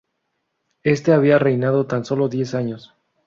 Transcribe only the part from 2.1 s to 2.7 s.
diez